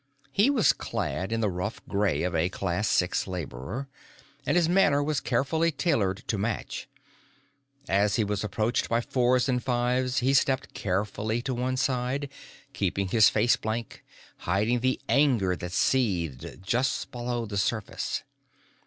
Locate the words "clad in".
0.73-1.41